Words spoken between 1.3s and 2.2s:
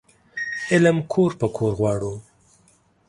په کور غواړو